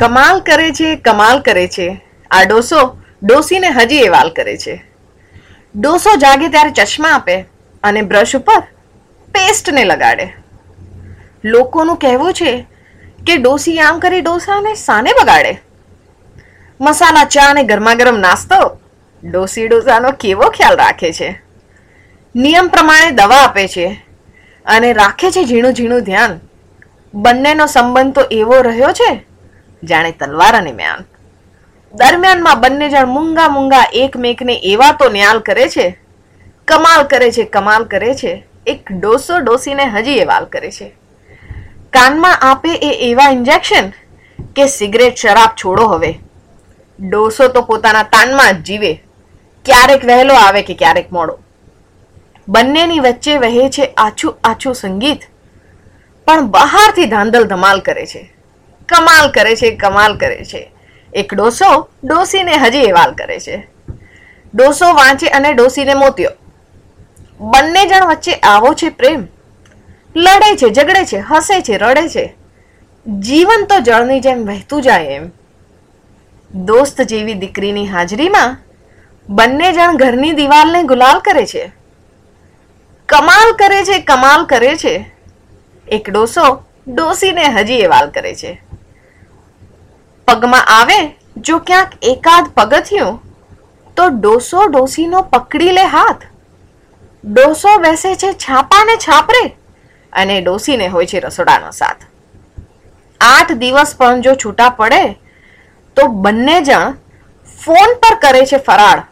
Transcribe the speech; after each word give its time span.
કમાલ 0.00 0.40
કરે 0.40 0.70
છે, 0.70 0.96
કમાલ 0.96 1.40
કરે 1.40 1.68
છે. 1.68 2.00
આ 2.30 2.44
ડોસો 2.44 2.98
ડોસીને 3.22 3.68
હજી 3.68 3.96
એ 3.96 4.08
વાલ 4.08 4.30
કરે 4.30 4.56
છે. 4.56 4.84
ડોસો 5.76 6.16
જાગે 6.16 6.48
ત્યારે 6.48 6.70
ચશ્મા 6.70 7.08
આપે 7.08 7.40
અને 7.82 8.02
બ્રશ 8.02 8.36
ઉપર 8.36 8.60
પેસ્ટને 9.32 9.84
લગાડે. 9.84 10.32
લોકોનું 11.44 11.96
કહેવું 11.96 12.32
છે 12.32 12.66
કે 13.26 13.36
ડોસી 13.36 13.78
આમ 13.78 13.98
કરી 13.98 14.20
ડોસાને 14.20 14.74
સાને 14.74 15.10
બગાડે. 15.22 15.62
મસાલા, 16.80 17.24
ચા 17.24 17.50
અને 17.50 17.62
ગરમા 17.62 17.94
ગરમ 17.94 18.18
નાસ્તો 18.18 18.78
ડોસી, 19.24 19.68
ડોસાનો 19.68 20.10
કેવો 20.10 20.50
ખ્યાલ 20.50 20.76
રાખે 20.76 21.12
છે. 21.12 21.42
નિયમ 22.36 22.68
પ્રમાણે 22.68 23.10
દવા 23.10 23.36
આપે 23.36 23.68
છે 23.68 24.06
અને 24.66 24.92
રાખે 24.92 25.30
છે 25.30 25.44
ઝીણું 25.44 25.72
ઝીણું 25.72 26.00
ધ્યાન. 26.00 26.40
બંનેનો 27.14 27.66
સંબંધ 27.66 28.14
તો 28.14 28.20
એવો 28.20 28.62
રહ્યો 28.62 28.92
છે 28.92 29.29
જાણે 29.82 30.10
તલવાર 30.10 30.56
અને 30.56 30.72
મ્યાન. 30.72 31.04
દરમિયાનમાં 31.94 32.60
બંને 32.60 32.88
જણ 32.88 33.06
મૂંગા 33.06 33.48
મૂંગા 33.48 33.84
એકમેકને 33.92 34.60
એવા 34.64 34.92
તો 34.92 35.08
ન્યાલ 35.08 35.38
કરે 35.38 35.68
છે, 35.68 35.98
કમાલ 36.68 37.02
કરે 37.02 37.30
છે, 37.30 37.44
કમાલ 37.44 37.84
કરે 37.84 38.14
છે, 38.14 38.44
એક 38.66 38.92
ડોસો 38.92 39.38
ડોસીને 39.38 39.84
હજી 39.84 40.12
એ 40.12 40.24
વાલ 40.24 40.44
કરે 40.44 40.70
છે. 40.70 40.92
કાનમાં 41.92 42.38
આપે 42.40 42.68
એ 42.68 43.10
એવા 43.10 43.30
ઇન્જેક્શન 43.30 43.90
કે 44.56 44.66
સિગરેટ 44.66 45.14
શરાબ 45.14 45.50
છોડો 45.64 45.86
હવે. 45.86 46.14
ડોસો 47.00 47.48
તો 47.48 47.62
પોતાના 47.62 48.02
તાનમાં 48.02 48.52
જ 48.52 48.64
જીવે. 48.64 49.02
ક્યારેક 49.64 50.04
વહેલો 50.04 50.34
આવે 50.34 50.62
કે 50.62 50.74
ક્યારેક 50.74 51.12
મોડો. 51.12 51.38
બંનેની 52.48 52.98
વચ્ચે 52.98 53.38
વહે 53.38 53.70
છે 53.70 53.86
આછું 53.86 54.38
આછું 54.44 54.74
સંગીત. 54.74 55.20
પણ 56.26 56.46
બહારથી 56.46 57.06
ધાંધલ 57.06 57.44
ધમાલ 57.44 57.80
કરે 57.80 58.06
છે. 58.06 58.39
કમાલ 58.90 59.30
કરે 59.30 59.56
છે, 59.56 59.70
કમાલ 59.70 60.18
કરે 60.18 60.44
છે. 60.44 60.72
એક 61.14 61.34
ડોસો 61.34 61.88
ડોસીને 62.04 62.52
હજી 62.52 62.78
એવાલ 62.78 63.12
કરે 63.12 63.40
છે. 63.40 63.68
ડોસો 64.54 64.92
વાંચે 64.92 65.26
અને 65.26 65.52
ડોસીને 65.52 65.94
મોત્યો. 65.94 66.30
બંને 67.40 67.86
જણ 67.86 68.06
વચ્ચે 68.06 68.32
આવો 68.32 68.74
છે 68.74 68.88
પ્રેમ. 68.88 69.26
લડે 70.16 70.56
છે, 70.56 70.74
ઝઘડે 70.74 71.04
છે, 71.04 71.18
હસે 71.18 71.60
છે, 71.60 71.76
રડે 71.76 72.08
છે. 72.08 72.34
જીવન 73.18 73.64
તો 73.64 73.80
જળની 73.80 74.20
જેમ 74.20 74.46
વહેતું 74.46 74.82
જાય 74.82 75.04
એમ. 75.04 75.30
દોસ્ત 76.54 77.00
જેવી 77.00 77.34
દીકરીની 77.34 77.86
હાજરીમાં 77.86 78.56
બંને 79.28 79.72
જણ 79.72 79.96
ઘરની 79.96 80.32
દિવાલને 80.32 80.82
ગુલાલ 80.82 81.18
કરે 81.18 81.46
છે. 81.46 81.72
કમાલ 83.08 83.52
કરે 83.52 83.84
છે, 83.84 83.98
કમાલ 83.98 84.44
કરે 84.44 84.76
છે. 84.76 85.14
એક 85.88 86.10
ડોસો 86.10 86.64
ડોસીને 86.88 87.44
હજી 87.44 87.74
એ 87.74 87.86
વાલ 87.86 88.10
કરે 88.10 88.34
છે. 88.34 88.69
પગમાં 90.26 90.64
આવે, 90.66 91.16
જો 91.36 91.58
ક્યાંક 91.58 91.90
એકાદ 92.02 92.44
પગથિયું 92.48 93.20
તો 93.96 94.08
ડોસો 94.08 94.66
ડોસીનો 94.66 95.22
પકડી 95.22 95.72
લે 95.72 95.84
હાથ. 95.84 96.22
ડોસો 97.24 97.78
બેસે 97.78 98.16
છે 98.16 98.32
છાપાને 98.32 98.96
છાપરે, 98.96 99.56
અને 100.12 100.40
ડોસીને 100.40 100.88
હોય 100.88 101.06
છે 101.06 101.20
રસોડાનો 101.20 101.70
સાથ. 101.70 102.04
આઠ 103.20 103.52
દિવસ 103.52 103.96
પણ 103.96 104.20
જો 104.20 104.34
છૂટા 104.34 104.68
પડે, 104.68 105.18
તો 105.96 106.08
બંને 106.08 106.62
જણ 106.62 106.96
ફોન 107.64 107.90
પર 108.02 108.14
કરે 108.14 108.46
છે 108.46 108.56
ફરાળ. 108.56 109.02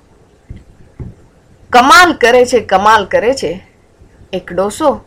કમાલ 1.70 2.12
કરે 2.12 2.46
છે, 2.46 2.60
કમાલ 2.60 3.06
કરે 3.06 3.34
છે. 3.34 3.66
એક 4.32 4.52
ડોસો 4.52 5.04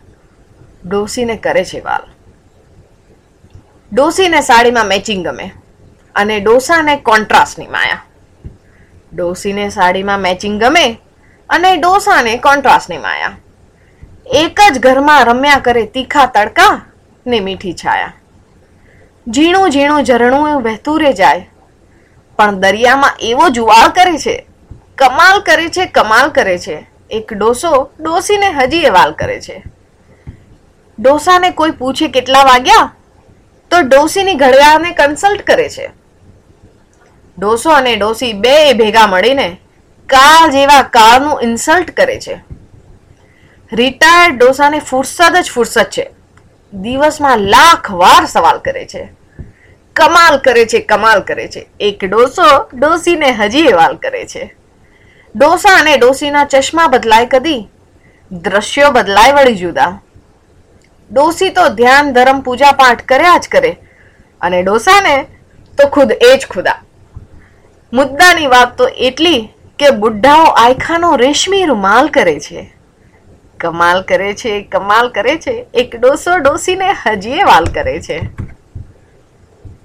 ડોસીને 0.85 1.37
કરે 1.37 1.65
છે 1.65 1.79
વાલ. 1.79 2.05
ડોસીને 3.93 4.41
સાડીમાં 4.41 4.85
મેચિંગ 4.85 5.27
ગમે. 5.27 5.60
અને 6.15 6.39
ડોસાને 6.39 6.95
કોન્ટ્રાસ્ટની 6.95 7.67
માયા. 7.67 8.05
ડોસીને 9.15 9.69
સાડીમાં 9.69 10.19
મેચિંગ 10.19 10.61
ગમે 10.61 10.97
અને 11.49 11.77
ડોસાને 11.77 12.37
કોન્ટ્રાસ્ટની 12.37 12.97
માયા. 12.97 13.31
એક 14.25 14.59
જ 14.73 14.79
ઘરમાં 14.79 15.25
રમ્યા 15.25 15.59
કરે 15.59 15.85
તીખા 15.85 16.25
તડકા 16.25 16.85
ને 17.27 17.39
મીઠી 17.39 17.73
છાયા. 17.73 18.13
ઝીણું 19.27 19.69
ઝીણું 19.69 20.03
ઝરણું 20.03 20.61
વહેતું 20.61 20.99
રે 20.99 21.13
જાય. 21.13 21.49
પણ 22.37 22.55
દરિયામાં 22.55 23.11
એવો 23.19 23.49
જુવાળ 23.49 23.87
કરે 23.89 24.17
છે, 24.17 24.47
કમાલ 24.97 25.39
કરે 25.39 25.69
છે, 25.69 25.85
કમાલ 25.85 26.29
કરે 26.29 26.57
છે. 26.59 26.87
એક 27.09 27.33
ડોસો 27.33 27.89
ડોસીને 27.99 28.49
હજી 28.49 28.77
એ 28.77 28.89
વાલ 28.89 29.11
કરે 29.11 29.41
છે. 29.41 29.63
ડોસાને 30.99 31.49
કોઈ 31.49 31.71
પૂછે 31.71 32.07
કેટલા 32.07 32.43
વાગ્યા? 32.43 32.93
તો 33.71 33.81
ડોસીની 33.81 34.33
ઘડિયાળને 34.33 34.91
કન્સલ્ટ 34.91 35.41
કરે 35.41 35.69
છે. 35.69 36.00
ડોસો 37.41 37.69
અને 37.69 37.95
ડોસી 37.95 38.33
બે 38.33 38.73
ભેગા 38.73 39.07
મળીને 39.07 39.57
કા 40.09 40.47
જેવા 40.47 40.81
કાળનું 40.81 41.39
ઇન્સલ્ટ 41.43 41.91
કરે 41.91 42.19
છે. 42.19 42.43
રિટાયર્ડ 43.73 44.37
ડોસાને 44.37 44.79
ફુરસદ 44.79 45.35
જ 45.35 45.51
ફુરસદ 45.51 45.83
છે. 45.83 46.09
દિવસમાં 46.73 47.37
લાખ 47.37 47.91
વાર 47.91 48.25
સવાલ 48.25 48.57
કરે 48.57 48.85
છે. 48.85 49.09
કમાલ 49.95 50.37
કરે 50.37 50.65
છે, 50.65 50.79
કમાલ 50.79 51.19
કરે 51.19 51.47
છે. 51.47 51.69
એક 51.79 52.05
ડોસો 52.05 52.69
ડોસીને 52.73 53.31
હજી 53.31 53.63
વાલ 53.63 53.95
કરે 53.95 54.25
છે. 54.25 54.55
ડોસા 55.35 55.79
અને 55.79 55.97
ડોસીના 55.97 56.45
ચશ્મા 56.45 56.87
બદલાય 56.87 57.25
કદી? 57.25 57.69
દ્રશ્યો 58.31 58.91
બદલાય 58.91 59.31
વળી 59.31 59.55
જુદા. 59.55 60.01
ડોસી 61.11 61.49
તો 61.49 61.69
ધ્યાન, 61.69 62.13
ધર્મ, 62.13 62.41
પૂજા 62.41 62.71
પાઠ 62.71 63.05
કર્યા 63.05 63.37
જ 63.37 63.47
કરે. 63.51 63.77
અને 64.41 64.63
ડોસાને 64.63 65.23
તો 65.77 65.87
ખુદ 65.87 66.11
એ 66.11 66.37
જ 66.37 66.47
ખુદા. 66.47 66.81
મુદ્દાની 67.93 68.47
વાત 68.47 68.77
તો 68.77 68.87
એટલી 68.87 69.49
કે 69.79 69.89
બુઢ્ઢાઓ 69.89 70.43
આયખાનો 70.43 71.15
રેશમી 71.15 71.65
રૂમાલ 71.65 72.07
કરે 72.07 72.39
છે. 72.39 72.73
કમાલ 73.59 74.01
કરે 74.01 74.33
છે, 74.33 74.61
કમાલ 74.61 75.09
કરે 75.09 75.37
છે, 75.37 75.65
એક 75.73 75.95
ડોસો 75.95 76.37
ડોસીને 76.37 76.87
હજીએ 77.05 77.43
વાલ 77.43 77.65
કરે 77.65 78.01
છે. 78.01 78.40